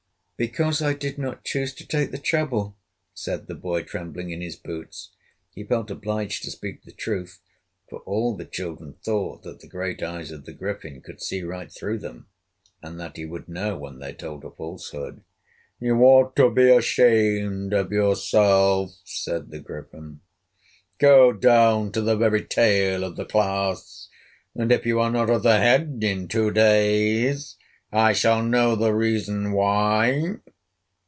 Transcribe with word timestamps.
"Because 0.43 0.81
I 0.81 0.95
did 0.95 1.19
not 1.19 1.43
choose 1.45 1.71
to 1.75 1.85
take 1.87 2.09
the 2.09 2.17
trouble," 2.17 2.75
said 3.13 3.45
the 3.45 3.53
boy, 3.53 3.83
trembling 3.83 4.31
in 4.31 4.41
his 4.41 4.55
boots. 4.55 5.11
He 5.53 5.63
felt 5.63 5.91
obliged 5.91 6.41
to 6.41 6.49
speak 6.49 6.81
the 6.81 6.91
truth, 6.91 7.39
for 7.87 7.99
all 8.07 8.35
the 8.35 8.45
children 8.47 8.95
thought 9.03 9.43
that 9.43 9.59
the 9.59 9.67
great 9.67 10.01
eyes 10.01 10.31
of 10.31 10.45
the 10.45 10.51
Griffin 10.53 11.01
could 11.01 11.21
see 11.21 11.43
right 11.43 11.71
through 11.71 11.99
them, 11.99 12.25
and 12.81 12.99
that 12.99 13.17
he 13.17 13.23
would 13.27 13.47
know 13.47 13.77
when 13.77 13.99
they 13.99 14.13
told 14.13 14.43
a 14.43 14.49
falsehood. 14.49 15.21
"You 15.79 15.97
ought 16.01 16.35
to 16.37 16.49
be 16.49 16.71
ashamed 16.71 17.71
of 17.71 17.91
yourself," 17.91 18.95
said 19.03 19.51
the 19.51 19.59
Griffin. 19.59 20.21
"Go 20.97 21.33
down 21.33 21.91
to 21.91 22.01
the 22.01 22.15
very 22.17 22.43
tail 22.43 23.03
of 23.03 23.15
the 23.15 23.25
class, 23.25 24.09
and 24.55 24.71
if 24.71 24.87
you 24.87 24.99
are 25.01 25.11
not 25.11 25.29
at 25.29 25.43
the 25.43 25.57
head 25.59 25.99
in 26.01 26.27
two 26.27 26.49
days, 26.49 27.57
I 27.93 28.13
shall 28.13 28.41
know 28.41 28.77
the 28.77 28.93
reason 28.93 29.51
why." 29.51 30.35